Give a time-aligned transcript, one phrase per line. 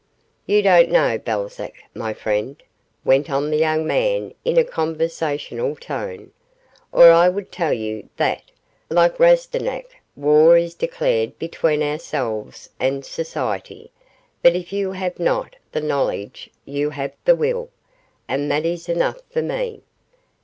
[0.47, 2.63] 'You don't know Balzac, my friend,'
[3.05, 6.31] went on the young man in a conversational tone,
[6.91, 8.41] 'or I would tell you that,
[8.89, 13.91] like Rastignac, war is declared between ourselves and society;
[14.41, 17.69] but if you have not the knowledge you have the will,
[18.27, 19.81] and that is enough for me.